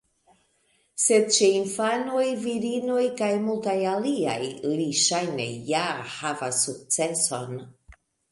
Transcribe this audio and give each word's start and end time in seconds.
Sed 1.01 1.27
ĉe 1.35 1.49
infanoj, 1.57 2.23
virinoj 2.45 3.03
kaj 3.19 3.29
multaj 3.43 3.75
aliaj, 3.93 4.39
li 4.79 4.89
ŝajne 5.03 5.47
ja 5.73 5.85
havas 6.17 6.65
sukceson. 6.69 7.55